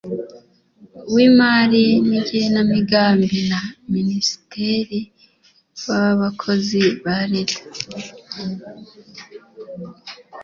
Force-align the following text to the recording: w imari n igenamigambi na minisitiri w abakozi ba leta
w 1.13 1.15
imari 1.27 1.85
n 2.07 2.11
igenamigambi 2.19 3.37
na 3.51 3.61
minisitiri 3.93 4.99
w 5.81 5.85
abakozi 6.09 6.81
ba 7.03 7.17
leta 7.31 7.59